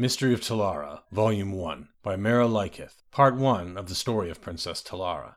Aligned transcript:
Mystery 0.00 0.32
of 0.32 0.40
Talara, 0.40 1.02
Volume 1.12 1.52
1, 1.52 1.90
by 2.02 2.16
Mera 2.16 2.48
Llykith, 2.48 3.02
Part 3.10 3.36
1 3.36 3.76
of 3.76 3.86
the 3.86 3.94
story 3.94 4.30
of 4.30 4.40
Princess 4.40 4.82
Talara. 4.82 5.34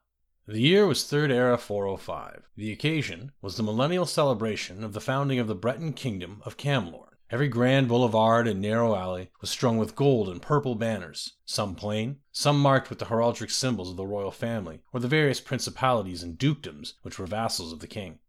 The 0.48 0.62
year 0.62 0.88
was 0.88 1.04
Third 1.04 1.32
Era 1.32 1.58
405. 1.58 2.48
The 2.56 2.72
occasion 2.72 3.34
was 3.42 3.58
the 3.58 3.64
millennial 3.64 4.06
celebration 4.06 4.82
of 4.82 4.94
the 4.94 5.02
founding 5.02 5.38
of 5.38 5.48
the 5.48 5.54
Breton 5.54 5.92
kingdom 5.92 6.42
of 6.46 6.56
Camlorn. 6.56 7.10
Every 7.30 7.50
grand 7.50 7.90
boulevard 7.90 8.48
and 8.48 8.62
narrow 8.62 8.96
alley 8.96 9.32
was 9.42 9.50
strung 9.50 9.78
with 9.78 9.98
gold 9.98 10.30
and 10.30 10.42
purple 10.42 10.76
banners, 10.76 11.34
some 11.44 11.76
plain, 11.76 12.20
some 12.32 12.58
marked 12.58 12.90
with 12.90 13.00
the 13.00 13.08
heraldic 13.08 13.52
symbols 13.52 13.90
of 13.90 13.98
the 13.98 14.08
royal 14.08 14.32
family 14.32 14.80
or 14.94 15.02
the 15.02 15.10
various 15.10 15.42
principalities 15.42 16.24
and 16.24 16.38
dukedoms 16.38 16.94
which 17.02 17.20
were 17.20 17.28
vassals 17.28 17.74
of 17.74 17.82
the 17.82 17.86
king. 17.86 18.20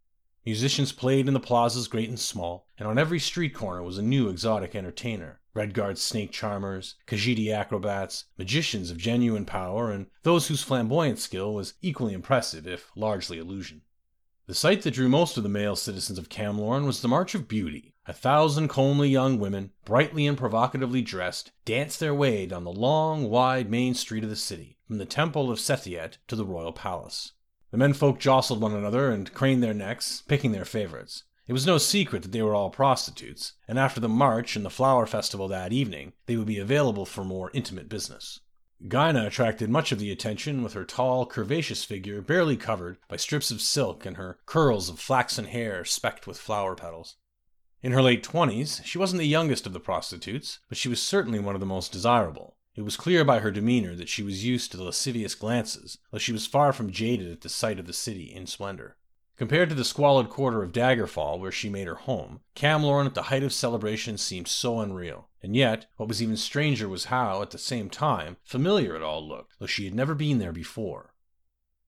Musicians 0.45 0.91
played 0.91 1.29
in 1.29 1.35
the 1.35 1.39
plazas 1.39 1.87
great 1.87 2.09
and 2.09 2.19
small, 2.19 2.67
and 2.77 2.89
on 2.89 2.99
every 2.99 3.21
street 3.21 3.55
corner 3.55 3.85
was 3.85 3.99
a 3.99 4.03
new 4.03 4.29
exotic 4.29 4.75
entertainer. 4.75 5.41
Redguard 5.55 5.99
snake 5.99 6.33
charmers, 6.33 6.97
Khajiit 7.07 7.53
acrobats, 7.53 8.25
magicians 8.37 8.91
of 8.91 8.99
genuine 8.99 9.45
power, 9.45 9.91
and 9.91 10.07
those 10.23 10.49
whose 10.49 10.65
flamboyant 10.65 11.19
skill 11.19 11.55
was 11.55 11.75
equally 11.81 12.13
impressive, 12.13 12.67
if 12.67 12.91
largely 12.97 13.39
illusion. 13.39 13.83
The 14.47 14.55
sight 14.55 14.83
that 14.83 14.91
drew 14.91 15.09
most 15.09 15.37
of 15.37 15.43
the 15.43 15.49
male 15.49 15.77
citizens 15.77 16.19
of 16.19 16.29
Camlorn 16.29 16.85
was 16.85 17.01
the 17.01 17.09
March 17.09 17.35
of 17.35 17.49
Beauty. 17.49 17.95
A 18.07 18.13
thousand 18.13 18.69
comely 18.69 19.09
young 19.09 19.39
women, 19.39 19.71
brightly 19.87 20.27
and 20.27 20.37
provocatively 20.37 21.01
dressed, 21.01 21.53
danced 21.65 22.01
their 22.01 22.15
way 22.15 22.45
down 22.45 22.65
the 22.65 22.71
long, 22.71 23.31
wide 23.31 23.71
main 23.71 23.95
street 23.95 24.25
of 24.25 24.29
the 24.29 24.37
city, 24.37 24.77
from 24.87 24.99
the 24.99 25.07
Temple 25.07 25.51
of 25.51 25.59
Sethiete 25.59 26.19
to 26.29 26.37
the 26.37 26.45
royal 26.45 26.73
palace. 26.73 27.33
The 27.71 27.79
menfolk 27.79 28.19
jostled 28.19 28.61
one 28.61 28.75
another 28.75 29.11
and 29.11 29.33
craned 29.33 29.63
their 29.63 29.73
necks, 29.73 30.23
picking 30.29 30.53
their 30.53 30.67
favorites. 30.67 31.25
It 31.47 31.53
was 31.53 31.67
no 31.67 31.77
secret 31.77 32.23
that 32.23 32.33
they 32.33 32.41
were 32.41 32.55
all 32.55 32.71
prostitutes, 32.71 33.53
and 33.69 33.79
after 33.79 34.01
the 34.01 34.09
march 34.09 34.57
and 34.57 34.65
the 34.65 34.71
flower 34.71 35.07
festival 35.07 35.47
that 35.49 35.73
evening, 35.73 36.15
they 36.25 36.37
would 36.37 36.47
be 36.47 36.59
available 36.59 37.05
for 37.05 37.23
more 37.23 37.51
intimate 37.53 37.89
business. 37.89 38.41
Gyna 38.83 39.27
attracted 39.27 39.69
much 39.71 39.93
of 39.93 39.99
the 39.99 40.11
attention 40.11 40.63
with 40.63 40.73
her 40.73 40.85
tall, 40.85 41.27
curvaceous 41.27 41.85
figure 41.85 42.23
barely 42.23 42.57
covered 42.57 42.99
by 43.09 43.17
strips 43.17 43.51
of 43.51 43.61
silk 43.61 44.07
and 44.07 44.17
her 44.17 44.39
curls 44.47 44.89
of 44.89 44.99
flaxen 44.99 45.45
hair 45.45 45.85
specked 45.85 46.27
with 46.27 46.39
flower 46.39 46.75
petals. 46.75 47.17
In 47.83 47.93
her 47.93 48.03
late 48.03 48.23
twenties, 48.23 48.81
she 48.85 48.97
wasn't 48.97 49.21
the 49.21 49.27
youngest 49.27 49.67
of 49.67 49.75
the 49.75 49.81
prostitutes, 49.81 50.61
but 50.71 50.79
she 50.79 50.89
was 50.89 51.03
certainly 51.03 51.39
one 51.39 51.55
of 51.55 51.61
the 51.61 51.67
most 51.67 51.93
desirable. 51.93 52.57
It 52.75 52.83
was 52.83 52.97
clear 52.97 53.25
by 53.25 53.41
her 53.41 53.51
demeanor 53.51 53.95
that 53.95 54.09
she 54.09 54.23
was 54.23 54.45
used 54.45 54.71
to 54.71 54.77
the 54.79 54.85
lascivious 54.85 55.35
glances, 55.35 55.99
though 56.11 56.19
she 56.19 56.33
was 56.33 56.47
far 56.47 56.73
from 56.73 56.91
jaded 56.91 57.31
at 57.31 57.43
the 57.43 57.49
sight 57.51 57.79
of 57.79 57.87
the 57.87 57.93
city 57.93 58.33
in 58.35 58.47
splendor. 58.47 58.97
Compared 59.37 59.69
to 59.69 59.75
the 59.75 59.85
squalid 59.85 60.29
quarter 60.29 60.63
of 60.63 60.71
Daggerfall 60.71 61.41
where 61.41 61.51
she 61.51 61.69
made 61.69 61.89
her 61.89 61.97
home, 61.97 62.41
Camlorn 62.55 63.07
at 63.07 63.15
the 63.15 63.25
height 63.25 63.43
of 63.43 63.53
celebration 63.53 64.17
seemed 64.17 64.47
so 64.47 64.79
unreal. 64.79 65.29
And 65.43 65.57
yet, 65.57 65.87
what 65.97 66.09
was 66.09 66.23
even 66.23 66.37
stranger 66.37 66.89
was 66.89 67.07
how, 67.07 67.43
at 67.43 67.51
the 67.51 67.59
same 67.59 67.91
time, 67.91 68.37
familiar 68.45 68.95
it 68.95 69.03
all 69.03 69.27
looked, 69.27 69.55
though 69.59 69.67
she 69.67 69.87
had 69.87 69.95
never 69.95 70.15
been 70.15 70.39
there 70.39 70.53
before. 70.53 71.15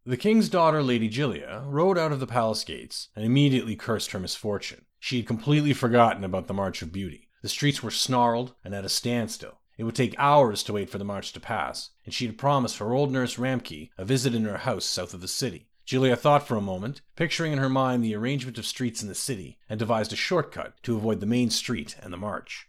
The 0.04 0.16
king's 0.16 0.48
daughter, 0.48 0.82
Lady 0.82 1.08
Jyllia, 1.08 1.64
rode 1.66 1.98
out 1.98 2.12
of 2.12 2.20
the 2.20 2.26
palace 2.26 2.64
gates 2.64 3.08
and 3.14 3.24
immediately 3.24 3.76
cursed 3.76 4.10
her 4.10 4.20
misfortune. 4.20 4.84
She 4.98 5.18
had 5.18 5.26
completely 5.26 5.72
forgotten 5.72 6.24
about 6.24 6.48
the 6.48 6.54
March 6.54 6.82
of 6.82 6.92
Beauty. 6.92 7.28
The 7.42 7.48
streets 7.48 7.82
were 7.82 7.90
snarled 7.90 8.54
and 8.64 8.74
at 8.74 8.84
a 8.84 8.88
standstill. 8.88 9.60
It 9.78 9.84
would 9.84 9.94
take 9.94 10.14
hours 10.18 10.62
to 10.64 10.72
wait 10.72 10.90
for 10.90 10.98
the 10.98 11.04
march 11.04 11.32
to 11.32 11.40
pass, 11.40 11.90
and 12.04 12.14
she 12.14 12.26
had 12.26 12.38
promised 12.38 12.78
her 12.78 12.92
old 12.92 13.12
nurse 13.12 13.36
Ramke 13.36 13.90
a 13.98 14.04
visit 14.04 14.34
in 14.34 14.44
her 14.44 14.58
house 14.58 14.84
south 14.84 15.12
of 15.12 15.20
the 15.20 15.28
city. 15.28 15.65
Jyllia 15.86 16.18
thought 16.18 16.46
for 16.46 16.56
a 16.56 16.60
moment, 16.60 17.00
picturing 17.14 17.52
in 17.52 17.58
her 17.58 17.68
mind 17.68 18.02
the 18.02 18.16
arrangement 18.16 18.58
of 18.58 18.66
streets 18.66 19.02
in 19.02 19.08
the 19.08 19.14
city, 19.14 19.58
and 19.68 19.78
devised 19.78 20.12
a 20.12 20.16
shortcut 20.16 20.74
to 20.82 20.96
avoid 20.96 21.20
the 21.20 21.26
main 21.26 21.48
street 21.48 21.96
and 22.02 22.12
the 22.12 22.16
march. 22.16 22.68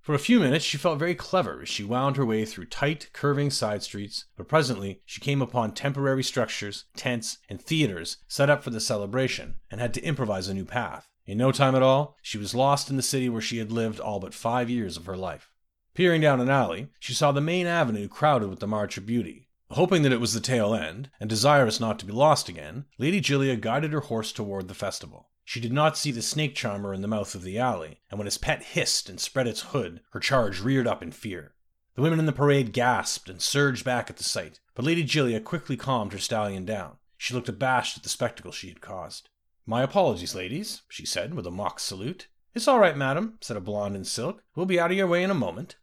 For 0.00 0.14
a 0.14 0.20
few 0.20 0.38
minutes 0.38 0.64
she 0.64 0.78
felt 0.78 1.00
very 1.00 1.16
clever 1.16 1.62
as 1.62 1.68
she 1.68 1.82
wound 1.82 2.16
her 2.16 2.24
way 2.24 2.44
through 2.44 2.66
tight, 2.66 3.10
curving 3.12 3.50
side 3.50 3.82
streets, 3.82 4.26
but 4.36 4.48
presently 4.48 5.02
she 5.04 5.20
came 5.20 5.42
upon 5.42 5.72
temporary 5.72 6.22
structures, 6.22 6.84
tents, 6.96 7.38
and 7.48 7.60
theaters 7.60 8.18
set 8.28 8.48
up 8.48 8.62
for 8.62 8.70
the 8.70 8.80
celebration, 8.80 9.56
and 9.70 9.80
had 9.80 9.92
to 9.94 10.04
improvise 10.04 10.48
a 10.48 10.54
new 10.54 10.64
path. 10.64 11.08
In 11.26 11.38
no 11.38 11.50
time 11.50 11.74
at 11.74 11.82
all, 11.82 12.16
she 12.22 12.38
was 12.38 12.54
lost 12.54 12.88
in 12.88 12.96
the 12.96 13.02
city 13.02 13.28
where 13.28 13.42
she 13.42 13.58
had 13.58 13.72
lived 13.72 13.98
all 13.98 14.20
but 14.20 14.32
five 14.32 14.70
years 14.70 14.96
of 14.96 15.06
her 15.06 15.16
life. 15.16 15.50
Peering 15.92 16.20
down 16.20 16.40
an 16.40 16.50
alley, 16.50 16.88
she 17.00 17.12
saw 17.12 17.32
the 17.32 17.40
main 17.40 17.66
avenue 17.66 18.06
crowded 18.06 18.48
with 18.48 18.60
the 18.60 18.66
March 18.68 18.96
of 18.96 19.06
Beauty, 19.06 19.45
Hoping 19.70 20.02
that 20.02 20.12
it 20.12 20.20
was 20.20 20.32
the 20.32 20.40
tail 20.40 20.74
end, 20.74 21.10
and 21.18 21.28
desirous 21.28 21.80
not 21.80 21.98
to 21.98 22.06
be 22.06 22.12
lost 22.12 22.48
again, 22.48 22.84
Lady 22.98 23.20
Jyllia 23.20 23.60
guided 23.60 23.92
her 23.92 24.00
horse 24.00 24.32
toward 24.32 24.68
the 24.68 24.74
festival. 24.74 25.28
She 25.44 25.60
did 25.60 25.72
not 25.72 25.96
see 25.96 26.10
the 26.10 26.22
snake 26.22 26.54
charmer 26.54 26.94
in 26.94 27.02
the 27.02 27.08
mouth 27.08 27.34
of 27.34 27.42
the 27.42 27.58
alley, 27.58 28.00
and 28.10 28.18
when 28.18 28.26
his 28.26 28.38
pet 28.38 28.62
hissed 28.62 29.08
and 29.08 29.20
spread 29.20 29.46
its 29.46 29.62
hood, 29.62 30.00
her 30.10 30.20
charge 30.20 30.60
reared 30.60 30.86
up 30.86 31.02
in 31.02 31.12
fear. 31.12 31.54
The 31.94 32.02
women 32.02 32.18
in 32.18 32.26
the 32.26 32.32
parade 32.32 32.72
gasped 32.72 33.28
and 33.28 33.40
surged 33.40 33.84
back 33.84 34.10
at 34.10 34.18
the 34.18 34.24
sight, 34.24 34.60
but 34.74 34.84
Lady 34.84 35.04
Jyllia 35.04 35.42
quickly 35.42 35.76
calmed 35.76 36.12
her 36.12 36.18
stallion 36.18 36.64
down. 36.64 36.98
She 37.16 37.34
looked 37.34 37.48
abashed 37.48 37.96
at 37.96 38.02
the 38.02 38.08
spectacle 38.08 38.52
she 38.52 38.68
had 38.68 38.80
caused. 38.80 39.30
My 39.64 39.82
apologies, 39.82 40.34
ladies, 40.34 40.82
she 40.88 41.06
said 41.06 41.34
with 41.34 41.46
a 41.46 41.50
mock 41.50 41.80
salute. 41.80 42.28
It's 42.54 42.68
all 42.68 42.78
right, 42.78 42.96
madam, 42.96 43.38
said 43.40 43.56
a 43.56 43.60
blonde 43.60 43.96
in 43.96 44.04
silk. 44.04 44.42
We'll 44.54 44.66
be 44.66 44.78
out 44.78 44.90
of 44.90 44.96
your 44.96 45.06
way 45.06 45.22
in 45.22 45.30
a 45.30 45.34
moment. 45.34 45.76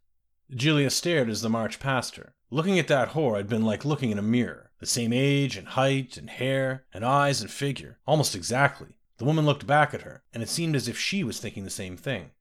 Jyllia 0.55 0.91
stared 0.91 1.29
as 1.29 1.41
the 1.41 1.49
march 1.49 1.79
passed 1.79 2.15
her. 2.15 2.33
Looking 2.49 2.77
at 2.77 2.87
that 2.87 3.09
whore 3.09 3.37
had 3.37 3.49
been 3.49 3.65
like 3.65 3.83
looking 3.83 4.11
in 4.11 4.19
a 4.19 4.21
mirror. 4.21 4.71
The 4.79 4.85
same 4.85 5.13
age 5.13 5.57
and 5.57 5.69
height 5.69 6.17
and 6.17 6.29
hair 6.29 6.85
and 6.93 7.03
eyes 7.03 7.41
and 7.41 7.49
figure, 7.49 7.99
almost 8.05 8.35
exactly. 8.35 8.97
The 9.17 9.25
woman 9.25 9.45
looked 9.45 9.65
back 9.65 9.93
at 9.93 10.01
her, 10.01 10.23
and 10.33 10.43
it 10.43 10.49
seemed 10.49 10.75
as 10.75 10.87
if 10.87 10.97
she 10.99 11.23
was 11.23 11.39
thinking 11.39 11.63
the 11.63 11.69
same 11.69 11.97
thing. 11.97 12.31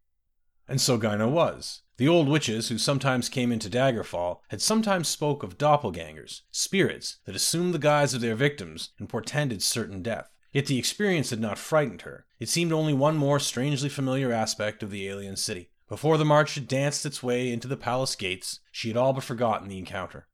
And 0.68 0.80
so 0.80 0.98
Gyna 0.98 1.28
was. 1.28 1.82
The 1.98 2.08
old 2.08 2.28
witches 2.28 2.68
who 2.68 2.78
sometimes 2.78 3.28
came 3.28 3.52
into 3.52 3.70
Daggerfall 3.70 4.40
had 4.48 4.60
sometimes 4.60 5.08
spoke 5.08 5.42
of 5.42 5.58
doppelgangers, 5.58 6.42
spirits 6.50 7.18
that 7.24 7.36
assumed 7.36 7.74
the 7.74 7.78
guise 7.78 8.14
of 8.14 8.20
their 8.20 8.34
victims 8.34 8.90
and 8.98 9.08
portended 9.08 9.62
certain 9.62 10.02
death. 10.02 10.30
Yet 10.52 10.66
the 10.66 10.78
experience 10.78 11.30
had 11.30 11.40
not 11.40 11.58
frightened 11.58 12.02
her. 12.02 12.26
It 12.38 12.48
seemed 12.48 12.72
only 12.72 12.92
one 12.92 13.16
more 13.16 13.38
strangely 13.38 13.88
familiar 13.88 14.32
aspect 14.32 14.82
of 14.82 14.90
the 14.90 15.08
alien 15.08 15.36
city. 15.36 15.70
Before 15.92 16.16
the 16.16 16.24
march 16.24 16.54
had 16.54 16.68
danced 16.68 17.04
its 17.04 17.22
way 17.22 17.52
into 17.52 17.68
the 17.68 17.76
palace 17.76 18.16
gates, 18.16 18.60
she 18.70 18.88
had 18.88 18.96
all 18.96 19.12
but 19.12 19.24
forgotten 19.24 19.68
the 19.68 19.76
encounter. 19.76 20.26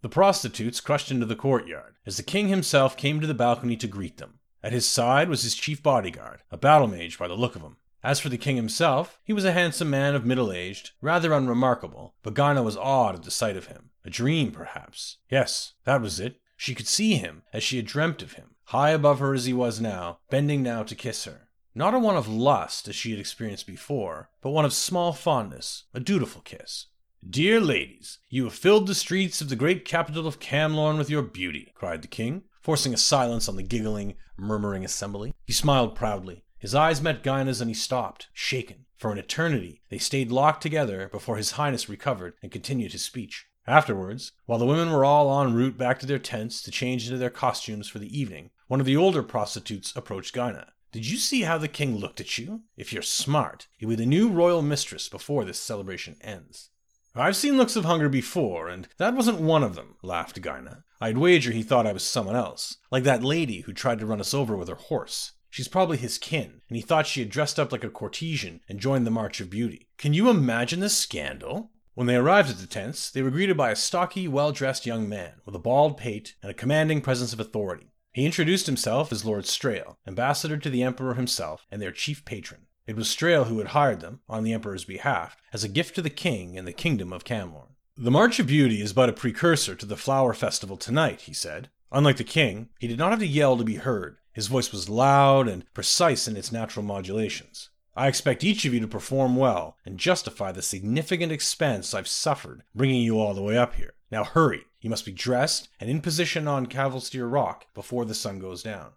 The 0.00 0.08
prostitutes 0.08 0.80
crushed 0.80 1.08
into 1.08 1.24
the 1.24 1.36
courtyard 1.36 1.98
as 2.04 2.16
the 2.16 2.24
king 2.24 2.48
himself 2.48 2.96
came 2.96 3.20
to 3.20 3.28
the 3.28 3.32
balcony 3.32 3.76
to 3.76 3.86
greet 3.86 4.16
them. 4.16 4.40
At 4.60 4.72
his 4.72 4.84
side 4.84 5.28
was 5.28 5.44
his 5.44 5.54
chief 5.54 5.84
bodyguard, 5.84 6.42
a 6.50 6.56
battle 6.56 6.88
mage 6.88 7.16
by 7.16 7.28
the 7.28 7.36
look 7.36 7.54
of 7.54 7.62
him. 7.62 7.76
As 8.02 8.18
for 8.18 8.28
the 8.28 8.36
king 8.36 8.56
himself, 8.56 9.20
he 9.22 9.32
was 9.32 9.44
a 9.44 9.52
handsome 9.52 9.88
man 9.88 10.16
of 10.16 10.26
middle 10.26 10.50
age, 10.50 10.96
rather 11.00 11.32
unremarkable, 11.32 12.16
but 12.24 12.34
Gyna 12.34 12.64
was 12.64 12.76
awed 12.76 13.14
at 13.14 13.22
the 13.22 13.30
sight 13.30 13.56
of 13.56 13.66
him. 13.66 13.90
A 14.04 14.10
dream, 14.10 14.50
perhaps. 14.50 15.18
Yes, 15.30 15.74
that 15.84 16.00
was 16.00 16.18
it. 16.18 16.40
She 16.56 16.74
could 16.74 16.88
see 16.88 17.14
him 17.14 17.44
as 17.52 17.62
she 17.62 17.76
had 17.76 17.86
dreamt 17.86 18.20
of 18.20 18.32
him, 18.32 18.56
high 18.64 18.90
above 18.90 19.20
her 19.20 19.32
as 19.32 19.44
he 19.44 19.52
was 19.52 19.80
now, 19.80 20.18
bending 20.28 20.60
now 20.60 20.82
to 20.82 20.96
kiss 20.96 21.24
her. 21.24 21.46
Not 21.74 21.94
a 21.94 21.98
one 21.98 22.16
of 22.16 22.28
lust 22.28 22.86
as 22.88 22.94
she 22.94 23.12
had 23.12 23.20
experienced 23.20 23.66
before, 23.66 24.28
but 24.42 24.50
one 24.50 24.66
of 24.66 24.74
small 24.74 25.14
fondness, 25.14 25.84
a 25.94 26.00
dutiful 26.00 26.42
kiss. 26.42 26.88
Dear 27.28 27.60
ladies, 27.60 28.18
you 28.28 28.44
have 28.44 28.52
filled 28.52 28.86
the 28.86 28.94
streets 28.94 29.40
of 29.40 29.48
the 29.48 29.56
great 29.56 29.86
capital 29.86 30.26
of 30.26 30.38
Camlorn 30.38 30.98
with 30.98 31.08
your 31.08 31.22
beauty, 31.22 31.72
cried 31.74 32.02
the 32.02 32.08
king, 32.08 32.42
forcing 32.60 32.92
a 32.92 32.98
silence 32.98 33.48
on 33.48 33.56
the 33.56 33.62
giggling, 33.62 34.16
murmuring 34.36 34.84
assembly. 34.84 35.32
He 35.46 35.54
smiled 35.54 35.94
proudly. 35.94 36.44
His 36.58 36.74
eyes 36.74 37.00
met 37.00 37.22
Gyna's 37.22 37.60
and 37.60 37.70
he 37.70 37.74
stopped, 37.74 38.28
shaken. 38.34 38.84
For 38.98 39.10
an 39.10 39.18
eternity, 39.18 39.80
they 39.88 39.98
stayed 39.98 40.30
locked 40.30 40.62
together 40.62 41.08
before 41.10 41.36
His 41.36 41.52
Highness 41.52 41.88
recovered 41.88 42.34
and 42.42 42.52
continued 42.52 42.92
his 42.92 43.02
speech. 43.02 43.46
Afterwards, 43.66 44.32
while 44.44 44.58
the 44.58 44.66
women 44.66 44.90
were 44.90 45.04
all 45.04 45.42
en 45.42 45.54
route 45.54 45.78
back 45.78 45.98
to 46.00 46.06
their 46.06 46.18
tents 46.18 46.60
to 46.62 46.70
change 46.70 47.06
into 47.06 47.18
their 47.18 47.30
costumes 47.30 47.88
for 47.88 47.98
the 47.98 48.16
evening, 48.16 48.50
one 48.66 48.80
of 48.80 48.86
the 48.86 48.96
older 48.96 49.22
prostitutes 49.22 49.94
approached 49.96 50.34
Gyna. 50.34 50.72
Did 50.92 51.08
you 51.08 51.16
see 51.16 51.42
how 51.42 51.56
the 51.56 51.68
king 51.68 51.96
looked 51.96 52.20
at 52.20 52.36
you? 52.36 52.64
If 52.76 52.92
you're 52.92 53.02
smart, 53.02 53.66
you'll 53.78 53.90
be 53.90 53.96
the 53.96 54.04
new 54.04 54.28
royal 54.28 54.60
mistress 54.60 55.08
before 55.08 55.46
this 55.46 55.58
celebration 55.58 56.16
ends. 56.20 56.68
I've 57.14 57.36
seen 57.36 57.56
looks 57.56 57.76
of 57.76 57.86
hunger 57.86 58.10
before, 58.10 58.68
and 58.68 58.86
that 58.98 59.14
wasn't 59.14 59.40
one 59.40 59.62
of 59.62 59.74
them, 59.74 59.96
laughed 60.02 60.40
Gyna. 60.40 60.84
I'd 61.00 61.16
wager 61.16 61.50
he 61.50 61.62
thought 61.62 61.86
I 61.86 61.94
was 61.94 62.02
someone 62.02 62.36
else, 62.36 62.76
like 62.90 63.04
that 63.04 63.24
lady 63.24 63.62
who 63.62 63.72
tried 63.72 64.00
to 64.00 64.06
run 64.06 64.20
us 64.20 64.34
over 64.34 64.54
with 64.54 64.68
her 64.68 64.74
horse. 64.74 65.32
She's 65.48 65.68
probably 65.68 65.96
his 65.96 66.18
kin, 66.18 66.60
and 66.68 66.76
he 66.76 66.82
thought 66.82 67.06
she 67.06 67.20
had 67.20 67.30
dressed 67.30 67.58
up 67.58 67.72
like 67.72 67.84
a 67.84 67.90
courtesan 67.90 68.60
and 68.68 68.78
joined 68.78 69.06
the 69.06 69.10
March 69.10 69.40
of 69.40 69.48
Beauty. 69.48 69.88
Can 69.96 70.12
you 70.12 70.28
imagine 70.28 70.80
the 70.80 70.90
scandal? 70.90 71.70
When 71.94 72.06
they 72.06 72.16
arrived 72.16 72.50
at 72.50 72.58
the 72.58 72.66
tents, 72.66 73.10
they 73.10 73.20
were 73.22 73.30
greeted 73.30 73.56
by 73.56 73.70
a 73.70 73.76
stocky, 73.76 74.28
well 74.28 74.52
dressed 74.52 74.86
young 74.86 75.08
man 75.08 75.40
with 75.44 75.54
a 75.54 75.58
bald 75.58 75.96
pate 75.98 76.34
and 76.42 76.50
a 76.50 76.54
commanding 76.54 77.00
presence 77.02 77.32
of 77.34 77.40
authority. 77.40 77.91
He 78.12 78.26
introduced 78.26 78.66
himself 78.66 79.10
as 79.10 79.24
Lord 79.24 79.46
Strale, 79.46 79.96
ambassador 80.06 80.58
to 80.58 80.68
the 80.68 80.82
Emperor 80.82 81.14
himself 81.14 81.66
and 81.70 81.80
their 81.80 81.90
chief 81.90 82.24
patron. 82.26 82.66
It 82.86 82.94
was 82.94 83.08
Strale 83.08 83.44
who 83.44 83.58
had 83.58 83.68
hired 83.68 84.00
them, 84.00 84.20
on 84.28 84.44
the 84.44 84.52
Emperor's 84.52 84.84
behalf, 84.84 85.36
as 85.52 85.64
a 85.64 85.68
gift 85.68 85.94
to 85.94 86.02
the 86.02 86.10
king 86.10 86.58
and 86.58 86.68
the 86.68 86.72
kingdom 86.74 87.12
of 87.12 87.24
Camlorn. 87.24 87.74
The 87.96 88.10
March 88.10 88.38
of 88.38 88.46
Beauty 88.48 88.82
is 88.82 88.92
but 88.92 89.08
a 89.08 89.14
precursor 89.14 89.74
to 89.74 89.86
the 89.86 89.96
flower 89.96 90.34
festival 90.34 90.76
tonight, 90.76 91.22
he 91.22 91.32
said. 91.32 91.70
Unlike 91.90 92.18
the 92.18 92.24
king, 92.24 92.68
he 92.78 92.86
did 92.86 92.98
not 92.98 93.10
have 93.10 93.20
to 93.20 93.26
yell 93.26 93.56
to 93.56 93.64
be 93.64 93.76
heard. 93.76 94.18
His 94.32 94.48
voice 94.48 94.72
was 94.72 94.88
loud 94.88 95.48
and 95.48 95.64
precise 95.72 96.28
in 96.28 96.36
its 96.36 96.52
natural 96.52 96.84
modulations. 96.84 97.70
I 97.94 98.08
expect 98.08 98.44
each 98.44 98.64
of 98.64 98.74
you 98.74 98.80
to 98.80 98.88
perform 98.88 99.36
well 99.36 99.76
and 99.84 99.98
justify 99.98 100.52
the 100.52 100.62
significant 100.62 101.32
expense 101.32 101.94
I've 101.94 102.08
suffered 102.08 102.62
bringing 102.74 103.02
you 103.02 103.18
all 103.18 103.34
the 103.34 103.42
way 103.42 103.56
up 103.56 103.74
here. 103.74 103.94
Now 104.10 104.24
hurry. 104.24 104.64
You 104.82 104.90
must 104.90 105.06
be 105.06 105.12
dressed 105.12 105.68
and 105.78 105.88
in 105.88 106.00
position 106.00 106.48
on 106.48 106.66
Cavilstyr 106.66 107.30
Rock 107.30 107.66
before 107.72 108.04
the 108.04 108.14
sun 108.14 108.40
goes 108.40 108.64
down. 108.64 108.90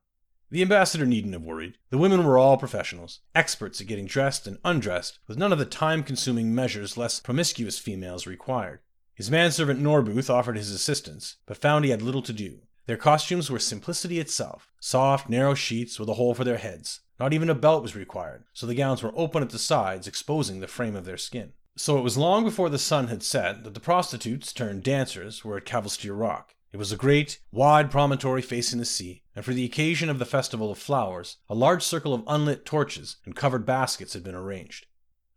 The 0.49 0.63
ambassador 0.63 1.05
needn't 1.05 1.33
have 1.33 1.43
worried. 1.43 1.77
The 1.91 1.99
women 1.99 2.25
were 2.25 2.39
all 2.39 2.57
professionals, 2.57 3.19
experts 3.35 3.79
at 3.79 3.87
getting 3.87 4.07
dressed 4.07 4.47
and 4.47 4.57
undressed, 4.65 5.19
with 5.27 5.37
none 5.37 5.53
of 5.53 5.59
the 5.59 5.65
time 5.65 6.01
consuming 6.01 6.55
measures 6.55 6.97
less 6.97 7.19
promiscuous 7.19 7.77
females 7.77 8.25
required. 8.25 8.79
His 9.13 9.29
manservant 9.29 9.79
Norbuth 9.79 10.29
offered 10.29 10.57
his 10.57 10.71
assistance, 10.71 11.37
but 11.45 11.57
found 11.57 11.85
he 11.85 11.91
had 11.91 12.01
little 12.01 12.23
to 12.23 12.33
do. 12.33 12.61
Their 12.87 12.97
costumes 12.97 13.51
were 13.51 13.59
simplicity 13.59 14.19
itself 14.19 14.71
soft, 14.79 15.29
narrow 15.29 15.53
sheets 15.53 15.99
with 15.99 16.09
a 16.09 16.13
hole 16.15 16.33
for 16.33 16.43
their 16.43 16.57
heads. 16.57 17.01
Not 17.19 17.31
even 17.31 17.49
a 17.49 17.55
belt 17.55 17.83
was 17.83 17.95
required, 17.95 18.43
so 18.53 18.65
the 18.65 18.75
gowns 18.75 19.03
were 19.03 19.13
open 19.15 19.43
at 19.43 19.51
the 19.51 19.59
sides, 19.59 20.07
exposing 20.07 20.59
the 20.59 20.67
frame 20.67 20.95
of 20.95 21.05
their 21.05 21.17
skin. 21.17 21.53
So 21.77 21.97
it 21.97 22.03
was 22.03 22.17
long 22.17 22.45
before 22.45 22.69
the 22.69 22.79
sun 22.79 23.07
had 23.07 23.21
set 23.21 23.65
that 23.65 23.73
the 23.73 23.81
prostitutes 23.81 24.53
turned 24.53 24.83
dancers 24.83 25.43
were 25.43 25.57
at 25.57 25.65
Cavilstyr 25.65 26.17
Rock. 26.17 26.55
It 26.71 26.77
was 26.77 26.93
a 26.93 26.97
great, 26.97 27.39
wide 27.51 27.91
promontory 27.91 28.41
facing 28.41 28.79
the 28.79 28.85
sea, 28.85 29.23
and 29.35 29.43
for 29.43 29.53
the 29.53 29.65
occasion 29.65 30.09
of 30.09 30.17
the 30.17 30.25
Festival 30.25 30.71
of 30.71 30.77
Flowers, 30.77 31.37
a 31.49 31.55
large 31.55 31.83
circle 31.83 32.13
of 32.13 32.23
unlit 32.27 32.65
torches 32.65 33.17
and 33.25 33.35
covered 33.35 33.65
baskets 33.65 34.13
had 34.13 34.23
been 34.23 34.35
arranged. 34.35 34.85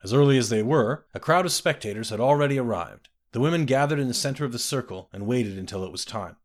As 0.04 0.12
early 0.12 0.38
as 0.38 0.48
they 0.48 0.62
were, 0.62 1.06
a 1.12 1.18
crowd 1.18 1.44
of 1.44 1.50
spectators 1.50 2.10
had 2.10 2.20
already 2.20 2.56
arrived. 2.56 3.08
The 3.32 3.40
women 3.40 3.64
gathered 3.64 3.98
in 3.98 4.06
the 4.06 4.14
center 4.14 4.44
of 4.44 4.52
the 4.52 4.60
circle 4.60 5.08
and 5.12 5.26
waited 5.26 5.58
until 5.58 5.82
it 5.84 5.90
was 5.90 6.04
time. 6.04 6.36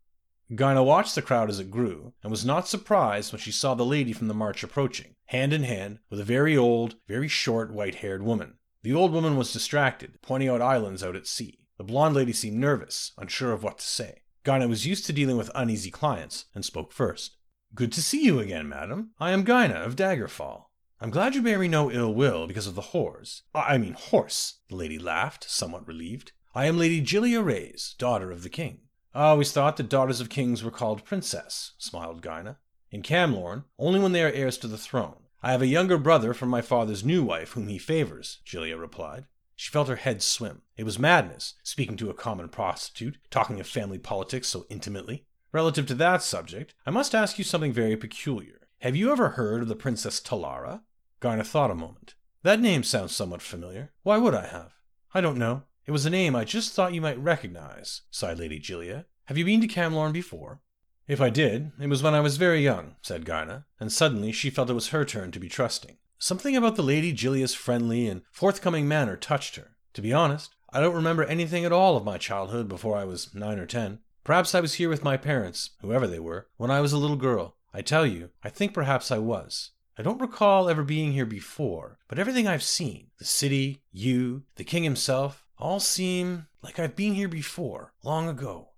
Gyna 0.51 0.83
watched 0.83 1.13
the 1.13 1.21
crowd 1.21 1.49
as 1.51 1.59
it 1.59 1.69
grew, 1.69 2.13
and 2.23 2.31
was 2.31 2.43
not 2.43 2.67
surprised 2.67 3.31
when 3.31 3.39
she 3.39 3.51
saw 3.51 3.75
the 3.75 3.85
lady 3.85 4.11
from 4.11 4.27
the 4.27 4.33
march 4.33 4.63
approaching, 4.63 5.15
hand 5.25 5.53
in 5.53 5.63
hand 5.63 5.99
with 6.09 6.19
a 6.19 6.23
very 6.23 6.57
old, 6.57 6.95
very 7.07 7.27
short, 7.27 7.71
white 7.71 7.95
haired 7.95 8.23
woman. 8.23 8.55
The 8.83 8.93
old 8.93 9.13
woman 9.13 9.37
was 9.37 9.53
distracted, 9.53 10.21
pointing 10.21 10.49
out 10.49 10.61
islands 10.61 11.03
out 11.03 11.15
at 11.15 11.25
sea. 11.25 11.59
The 11.77 11.85
blonde 11.85 12.15
lady 12.15 12.33
seemed 12.33 12.57
nervous, 12.57 13.13
unsure 13.17 13.53
of 13.53 13.63
what 13.63 13.79
to 13.79 13.85
say. 13.85 14.23
Gyna 14.43 14.67
was 14.67 14.85
used 14.85 15.05
to 15.05 15.13
dealing 15.13 15.37
with 15.37 15.49
uneasy 15.55 15.89
clients, 15.89 16.45
and 16.53 16.65
spoke 16.65 16.91
first. 16.91 17.37
Good 17.73 17.93
to 17.93 18.01
see 18.01 18.25
you 18.25 18.39
again, 18.39 18.67
madam. 18.67 19.11
I 19.21 19.31
am 19.31 19.45
Gyna 19.45 19.85
of 19.85 19.95
Daggerfall. 19.95 20.65
I'm 20.99 21.11
glad 21.11 21.33
you 21.33 21.41
bear 21.41 21.59
me 21.59 21.69
no 21.69 21.89
ill 21.89 22.13
will 22.13 22.45
because 22.45 22.67
of 22.67 22.75
the 22.75 22.81
whores. 22.81 23.43
I 23.55 23.77
mean 23.77 23.93
horse, 23.93 24.59
the 24.67 24.75
lady 24.75 24.99
laughed, 24.99 25.49
somewhat 25.49 25.87
relieved. 25.87 26.33
I 26.53 26.65
am 26.65 26.77
Lady 26.77 27.01
Jyllia 27.01 27.43
Reyes, 27.43 27.95
daughter 27.97 28.31
of 28.31 28.43
the 28.43 28.49
king. 28.49 28.81
I 29.13 29.27
always 29.27 29.53
thought 29.53 29.77
that 29.77 29.89
daughters 29.89 30.19
of 30.19 30.29
kings 30.29 30.61
were 30.61 30.71
called 30.71 31.05
princess, 31.05 31.71
smiled 31.77 32.21
Gyna. 32.21 32.57
In 32.91 33.01
Camlorn, 33.01 33.63
only 33.79 33.99
when 33.99 34.11
they 34.11 34.23
are 34.23 34.31
heirs 34.31 34.57
to 34.59 34.67
the 34.67 34.77
throne. 34.77 35.22
I 35.45 35.51
have 35.51 35.61
a 35.61 35.67
younger 35.67 35.97
brother 35.97 36.33
from 36.33 36.47
my 36.47 36.61
father's 36.61 37.03
new 37.03 37.21
wife 37.21 37.51
whom 37.51 37.67
he 37.67 37.77
favors, 37.77 38.39
Jyllia 38.45 38.79
replied. 38.79 39.25
She 39.57 39.69
felt 39.69 39.89
her 39.89 39.97
head 39.97 40.23
swim. 40.23 40.61
It 40.77 40.85
was 40.85 40.97
madness, 40.97 41.55
speaking 41.63 41.97
to 41.97 42.09
a 42.09 42.13
common 42.13 42.47
prostitute, 42.47 43.17
talking 43.29 43.59
of 43.59 43.67
family 43.67 43.99
politics 43.99 44.47
so 44.47 44.65
intimately. 44.69 45.25
Relative 45.51 45.85
to 45.87 45.95
that 45.95 46.23
subject, 46.23 46.73
I 46.85 46.91
must 46.91 47.13
ask 47.13 47.37
you 47.37 47.43
something 47.43 47.73
very 47.73 47.97
peculiar. 47.97 48.61
Have 48.79 48.95
you 48.95 49.11
ever 49.11 49.31
heard 49.31 49.61
of 49.61 49.67
the 49.67 49.75
Princess 49.75 50.21
Talara? 50.21 50.83
Gyna 51.21 51.45
thought 51.45 51.71
a 51.71 51.75
moment. 51.75 52.15
That 52.43 52.61
name 52.61 52.83
sounds 52.83 53.13
somewhat 53.13 53.41
familiar. 53.41 53.91
Why 54.03 54.17
would 54.17 54.33
I 54.33 54.47
have? 54.47 54.71
I 55.13 55.19
don't 55.19 55.37
know. 55.37 55.63
It 55.85 55.91
was 55.91 56.05
a 56.05 56.09
name 56.09 56.37
I 56.37 56.45
just 56.45 56.73
thought 56.73 56.93
you 56.93 57.01
might 57.01 57.19
recognize, 57.19 58.03
sighed 58.09 58.39
Lady 58.39 58.61
Jyllia. 58.61 59.05
Have 59.25 59.37
you 59.37 59.43
been 59.43 59.59
to 59.59 59.67
Camlorn 59.67 60.13
before? 60.13 60.61
If 61.07 61.19
I 61.19 61.29
did, 61.29 61.71
it 61.79 61.87
was 61.89 62.01
when 62.01 62.13
I 62.13 62.21
was 62.21 62.37
very 62.37 62.63
young, 62.63 62.95
said 63.01 63.25
Gyna, 63.25 63.65
and 63.79 63.91
suddenly 63.91 64.31
she 64.31 64.49
felt 64.49 64.69
it 64.69 64.73
was 64.73 64.89
her 64.89 65.03
turn 65.03 65.31
to 65.31 65.39
be 65.39 65.49
trusting. 65.49 65.97
Something 66.17 66.55
about 66.55 66.77
the 66.77 66.83
Lady 66.83 67.11
Jyllia's 67.11 67.53
friendly 67.53 68.07
and 68.07 68.21
forthcoming 68.31 68.87
manner 68.87 69.17
touched 69.17 69.57
her. 69.57 69.75
To 69.95 70.01
be 70.01 70.13
honest, 70.13 70.55
I 70.71 70.79
don't 70.79 70.95
remember 70.95 71.23
anything 71.23 71.65
at 71.65 71.73
all 71.73 71.97
of 71.97 72.05
my 72.05 72.17
childhood 72.17 72.69
before 72.69 72.97
I 72.97 73.03
was 73.03 73.35
nine 73.35 73.59
or 73.59 73.65
ten. 73.65 73.99
Perhaps 74.23 74.55
I 74.55 74.61
was 74.61 74.75
here 74.75 74.87
with 74.87 75.03
my 75.03 75.17
parents, 75.17 75.71
whoever 75.81 76.07
they 76.07 76.19
were, 76.19 76.47
when 76.55 76.71
I 76.71 76.79
was 76.79 76.93
a 76.93 76.97
little 76.97 77.17
girl. 77.17 77.57
I 77.73 77.81
tell 77.81 78.05
you, 78.05 78.29
I 78.41 78.49
think 78.49 78.73
perhaps 78.73 79.11
I 79.11 79.17
was. 79.17 79.71
I 79.97 80.01
don't 80.01 80.21
recall 80.21 80.69
ever 80.69 80.83
being 80.83 81.11
here 81.11 81.25
before, 81.25 81.99
but 82.07 82.17
everything 82.17 82.47
I've 82.47 82.63
seen 82.63 83.11
the 83.19 83.25
city, 83.25 83.83
you, 83.91 84.43
the 84.55 84.63
king 84.63 84.83
himself 84.83 85.45
all 85.57 85.79
seem 85.79 86.47
like 86.61 86.79
I've 86.79 86.95
been 86.95 87.13
here 87.13 87.27
before, 87.27 87.93
long 88.03 88.29
ago. 88.29 88.69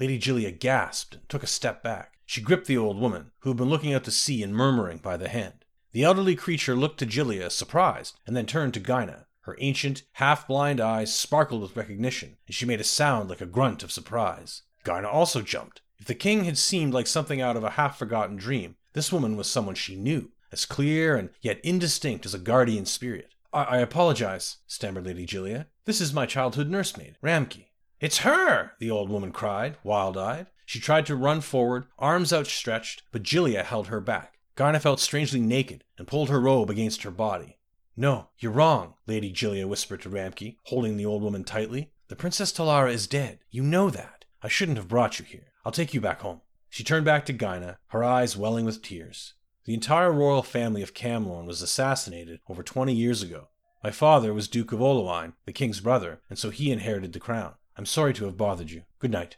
Lady 0.00 0.18
Jyllia 0.18 0.58
gasped 0.58 1.14
and 1.14 1.28
took 1.28 1.42
a 1.42 1.46
step 1.46 1.82
back. 1.82 2.14
She 2.24 2.40
gripped 2.40 2.66
the 2.66 2.78
old 2.78 2.98
woman, 2.98 3.32
who 3.40 3.50
had 3.50 3.58
been 3.58 3.68
looking 3.68 3.92
out 3.92 4.04
to 4.04 4.10
sea 4.10 4.42
and 4.42 4.54
murmuring 4.54 4.96
by 4.96 5.18
the 5.18 5.28
hand. 5.28 5.66
The 5.92 6.04
elderly 6.04 6.36
creature 6.36 6.74
looked 6.74 6.98
to 7.00 7.06
Jyllia, 7.06 7.50
surprised, 7.50 8.16
and 8.26 8.34
then 8.34 8.46
turned 8.46 8.72
to 8.74 8.80
Gyna. 8.80 9.26
Her 9.42 9.56
ancient, 9.60 10.04
half 10.12 10.48
blind 10.48 10.80
eyes 10.80 11.14
sparkled 11.14 11.60
with 11.60 11.76
recognition, 11.76 12.38
and 12.46 12.54
she 12.54 12.64
made 12.64 12.80
a 12.80 12.84
sound 12.84 13.28
like 13.28 13.42
a 13.42 13.46
grunt 13.46 13.82
of 13.82 13.92
surprise. 13.92 14.62
Gyna 14.84 15.12
also 15.12 15.42
jumped. 15.42 15.82
If 15.98 16.06
the 16.06 16.14
king 16.14 16.44
had 16.44 16.56
seemed 16.56 16.94
like 16.94 17.06
something 17.06 17.42
out 17.42 17.56
of 17.56 17.64
a 17.64 17.70
half 17.70 17.98
forgotten 17.98 18.36
dream, 18.36 18.76
this 18.94 19.12
woman 19.12 19.36
was 19.36 19.50
someone 19.50 19.74
she 19.74 19.96
knew, 19.96 20.30
as 20.50 20.64
clear 20.64 21.14
and 21.16 21.28
yet 21.42 21.60
indistinct 21.62 22.24
as 22.24 22.32
a 22.32 22.38
guardian 22.38 22.86
spirit. 22.86 23.34
I, 23.52 23.64
I 23.64 23.78
apologize, 23.78 24.58
stammered 24.66 25.04
Lady 25.04 25.26
Jyllia. 25.26 25.66
This 25.84 26.00
is 26.00 26.14
my 26.14 26.24
childhood 26.24 26.70
nursemaid, 26.70 27.16
Ramke. 27.22 27.66
It's 28.00 28.18
her! 28.18 28.72
the 28.78 28.90
old 28.90 29.10
woman 29.10 29.30
cried, 29.30 29.76
wild 29.84 30.16
eyed. 30.16 30.46
She 30.64 30.80
tried 30.80 31.04
to 31.06 31.16
run 31.16 31.42
forward, 31.42 31.84
arms 31.98 32.32
outstretched, 32.32 33.02
but 33.12 33.22
Jyllia 33.22 33.62
held 33.62 33.88
her 33.88 34.00
back. 34.00 34.38
Gyna 34.56 34.80
felt 34.80 35.00
strangely 35.00 35.40
naked 35.40 35.84
and 35.98 36.06
pulled 36.06 36.30
her 36.30 36.40
robe 36.40 36.70
against 36.70 37.02
her 37.02 37.10
body. 37.10 37.58
No, 37.96 38.28
you're 38.38 38.52
wrong, 38.52 38.94
Lady 39.06 39.30
Jyllia 39.30 39.66
whispered 39.68 40.00
to 40.02 40.08
Ramke, 40.08 40.56
holding 40.64 40.96
the 40.96 41.04
old 41.04 41.22
woman 41.22 41.44
tightly. 41.44 41.92
The 42.08 42.16
Princess 42.16 42.52
Talara 42.52 42.90
is 42.90 43.06
dead. 43.06 43.40
You 43.50 43.62
know 43.62 43.90
that. 43.90 44.24
I 44.42 44.48
shouldn't 44.48 44.78
have 44.78 44.88
brought 44.88 45.18
you 45.18 45.26
here. 45.26 45.52
I'll 45.66 45.72
take 45.72 45.92
you 45.92 46.00
back 46.00 46.22
home. 46.22 46.40
She 46.70 46.82
turned 46.82 47.04
back 47.04 47.26
to 47.26 47.34
Gyna, 47.34 47.76
her 47.88 48.02
eyes 48.02 48.36
welling 48.36 48.64
with 48.64 48.80
tears. 48.80 49.34
The 49.66 49.74
entire 49.74 50.10
royal 50.10 50.42
family 50.42 50.82
of 50.82 50.94
Camlorn 50.94 51.46
was 51.46 51.60
assassinated 51.60 52.40
over 52.48 52.62
twenty 52.62 52.94
years 52.94 53.22
ago. 53.22 53.48
My 53.84 53.90
father 53.90 54.32
was 54.32 54.48
Duke 54.48 54.72
of 54.72 54.80
Oloine, 54.80 55.34
the 55.44 55.52
king's 55.52 55.80
brother, 55.80 56.22
and 56.30 56.38
so 56.38 56.48
he 56.48 56.72
inherited 56.72 57.12
the 57.12 57.20
crown. 57.20 57.54
I'm 57.76 57.86
sorry 57.86 58.14
to 58.14 58.24
have 58.26 58.36
bothered 58.36 58.70
you. 58.70 58.82
Good 58.98 59.10
night. 59.10 59.36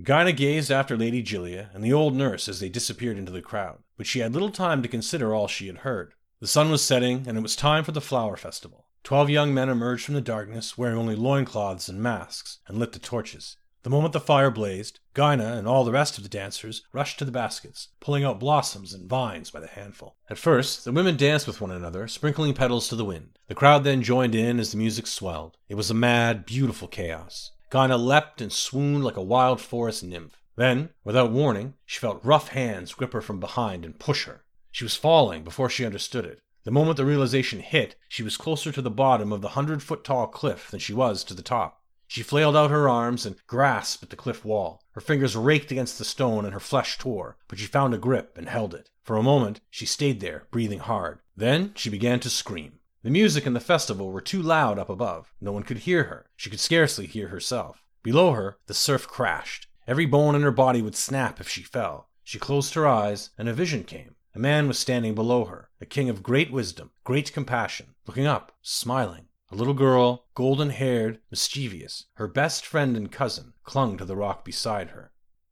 Gyna 0.00 0.32
gazed 0.34 0.70
after 0.70 0.96
Lady 0.96 1.22
Jyllia 1.22 1.74
and 1.74 1.84
the 1.84 1.92
old 1.92 2.14
nurse 2.14 2.48
as 2.48 2.60
they 2.60 2.70
disappeared 2.70 3.18
into 3.18 3.32
the 3.32 3.42
crowd, 3.42 3.80
but 3.98 4.06
she 4.06 4.20
had 4.20 4.32
little 4.32 4.50
time 4.50 4.82
to 4.82 4.88
consider 4.88 5.34
all 5.34 5.46
she 5.46 5.66
had 5.66 5.78
heard. 5.78 6.14
The 6.40 6.46
sun 6.46 6.70
was 6.70 6.82
setting, 6.82 7.24
and 7.28 7.36
it 7.36 7.42
was 7.42 7.54
time 7.54 7.84
for 7.84 7.92
the 7.92 8.00
flower 8.00 8.36
festival. 8.36 8.86
Twelve 9.04 9.28
young 9.28 9.52
men 9.52 9.68
emerged 9.68 10.06
from 10.06 10.14
the 10.14 10.22
darkness, 10.22 10.78
wearing 10.78 10.96
only 10.96 11.16
loincloths 11.16 11.88
and 11.88 12.02
masks, 12.02 12.60
and 12.66 12.78
lit 12.78 12.92
the 12.92 12.98
torches. 12.98 13.58
The 13.82 13.88
moment 13.90 14.12
the 14.12 14.20
fire 14.20 14.50
blazed, 14.50 15.00
Gyna 15.14 15.56
and 15.56 15.66
all 15.66 15.84
the 15.84 15.90
rest 15.90 16.18
of 16.18 16.22
the 16.22 16.28
dancers 16.28 16.82
rushed 16.92 17.18
to 17.18 17.24
the 17.24 17.32
baskets, 17.32 17.88
pulling 17.98 18.24
out 18.24 18.38
blossoms 18.38 18.92
and 18.92 19.08
vines 19.08 19.50
by 19.50 19.60
the 19.60 19.68
handful. 19.68 20.16
At 20.28 20.36
first, 20.36 20.84
the 20.84 20.92
women 20.92 21.16
danced 21.16 21.46
with 21.46 21.62
one 21.62 21.70
another, 21.70 22.06
sprinkling 22.06 22.52
petals 22.52 22.88
to 22.88 22.96
the 22.96 23.06
wind. 23.06 23.38
The 23.48 23.54
crowd 23.54 23.84
then 23.84 24.02
joined 24.02 24.34
in 24.34 24.60
as 24.60 24.72
the 24.72 24.76
music 24.76 25.06
swelled. 25.06 25.56
It 25.68 25.76
was 25.76 25.90
a 25.90 25.94
mad, 25.94 26.44
beautiful 26.44 26.88
chaos. 26.88 27.52
Gyna 27.70 27.96
leapt 27.96 28.42
and 28.42 28.52
swooned 28.52 29.02
like 29.02 29.16
a 29.16 29.22
wild 29.22 29.62
forest 29.62 30.04
nymph. 30.04 30.36
Then, 30.56 30.90
without 31.02 31.32
warning, 31.32 31.72
she 31.86 32.00
felt 32.00 32.22
rough 32.22 32.48
hands 32.48 32.92
grip 32.92 33.14
her 33.14 33.22
from 33.22 33.40
behind 33.40 33.86
and 33.86 33.98
push 33.98 34.26
her. 34.26 34.44
She 34.70 34.84
was 34.84 34.94
falling 34.94 35.42
before 35.42 35.70
she 35.70 35.86
understood 35.86 36.26
it. 36.26 36.42
The 36.64 36.70
moment 36.70 36.98
the 36.98 37.06
realization 37.06 37.60
hit, 37.60 37.96
she 38.10 38.22
was 38.22 38.36
closer 38.36 38.70
to 38.72 38.82
the 38.82 38.90
bottom 38.90 39.32
of 39.32 39.40
the 39.40 39.56
hundred 39.56 39.82
foot 39.82 40.04
tall 40.04 40.26
cliff 40.26 40.70
than 40.70 40.80
she 40.80 40.92
was 40.92 41.24
to 41.24 41.32
the 41.32 41.42
top. 41.42 41.79
She 42.10 42.24
flailed 42.24 42.56
out 42.56 42.72
her 42.72 42.88
arms 42.88 43.24
and 43.24 43.36
grasped 43.46 44.02
at 44.02 44.10
the 44.10 44.16
cliff 44.16 44.44
wall. 44.44 44.82
Her 44.94 45.00
fingers 45.00 45.36
raked 45.36 45.70
against 45.70 45.96
the 45.96 46.04
stone 46.04 46.44
and 46.44 46.52
her 46.52 46.58
flesh 46.58 46.98
tore, 46.98 47.36
but 47.46 47.60
she 47.60 47.66
found 47.66 47.94
a 47.94 47.98
grip 47.98 48.36
and 48.36 48.48
held 48.48 48.74
it. 48.74 48.90
For 49.04 49.16
a 49.16 49.22
moment, 49.22 49.60
she 49.70 49.86
stayed 49.86 50.18
there, 50.18 50.48
breathing 50.50 50.80
hard. 50.80 51.20
Then 51.36 51.72
she 51.76 51.88
began 51.88 52.18
to 52.18 52.28
scream. 52.28 52.80
The 53.04 53.10
music 53.10 53.46
and 53.46 53.54
the 53.54 53.60
festival 53.60 54.10
were 54.10 54.20
too 54.20 54.42
loud 54.42 54.76
up 54.76 54.90
above. 54.90 55.32
No 55.40 55.52
one 55.52 55.62
could 55.62 55.78
hear 55.78 56.02
her. 56.02 56.26
She 56.34 56.50
could 56.50 56.58
scarcely 56.58 57.06
hear 57.06 57.28
herself. 57.28 57.84
Below 58.02 58.32
her, 58.32 58.58
the 58.66 58.74
surf 58.74 59.06
crashed. 59.06 59.68
Every 59.86 60.04
bone 60.04 60.34
in 60.34 60.42
her 60.42 60.50
body 60.50 60.82
would 60.82 60.96
snap 60.96 61.40
if 61.40 61.48
she 61.48 61.62
fell. 61.62 62.08
She 62.24 62.40
closed 62.40 62.74
her 62.74 62.88
eyes, 62.88 63.30
and 63.38 63.48
a 63.48 63.54
vision 63.54 63.84
came. 63.84 64.16
A 64.34 64.40
man 64.40 64.66
was 64.66 64.80
standing 64.80 65.14
below 65.14 65.44
her, 65.44 65.70
a 65.80 65.86
king 65.86 66.08
of 66.08 66.24
great 66.24 66.50
wisdom, 66.50 66.90
great 67.04 67.32
compassion, 67.32 67.94
looking 68.04 68.26
up, 68.26 68.50
smiling. 68.62 69.28
A 69.52 69.56
little 69.56 69.74
girl, 69.74 70.26
golden 70.34 70.70
haired, 70.70 71.20
mischievous, 71.28 72.06
her 72.14 72.28
best 72.28 72.64
friend 72.64 72.96
and 72.96 73.10
cousin, 73.10 73.54
clung 73.64 73.96
to 73.98 74.04
the 74.04 74.14
rock 74.14 74.44
beside 74.44 74.90
her. 74.90 75.10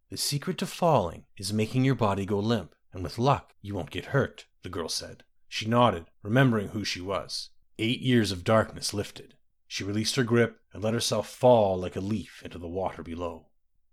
The 0.08 0.16
secret 0.16 0.56
to 0.58 0.66
falling 0.66 1.24
is 1.36 1.52
making 1.52 1.84
your 1.84 1.96
body 1.96 2.24
go 2.24 2.38
limp, 2.38 2.76
and 2.92 3.02
with 3.02 3.18
luck 3.18 3.54
you 3.60 3.74
won't 3.74 3.90
get 3.90 4.06
hurt, 4.06 4.46
the 4.62 4.68
girl 4.68 4.88
said. 4.88 5.24
She 5.48 5.66
nodded, 5.66 6.06
remembering 6.22 6.68
who 6.68 6.84
she 6.84 7.00
was. 7.00 7.50
Eight 7.78 8.00
years 8.00 8.30
of 8.30 8.44
darkness 8.44 8.94
lifted. 8.94 9.34
She 9.66 9.82
released 9.82 10.14
her 10.14 10.22
grip 10.22 10.60
and 10.72 10.82
let 10.82 10.94
herself 10.94 11.28
fall 11.28 11.76
like 11.76 11.96
a 11.96 12.00
leaf 12.00 12.40
into 12.44 12.58
the 12.58 12.68
water 12.68 13.02
below. 13.02 13.47